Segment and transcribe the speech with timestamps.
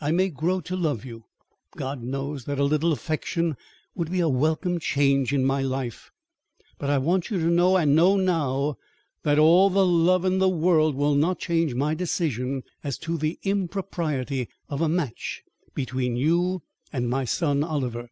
[0.00, 1.24] I may grow to love you
[1.76, 3.56] God knows that a little affection
[3.96, 6.12] would be a welcome change in my life
[6.78, 8.76] but I want you to know and know now,
[9.24, 13.40] that all the love in the world will not change my decision as to the
[13.42, 15.42] impropriety of a match
[15.74, 16.62] between you
[16.92, 18.10] and my son Oliver.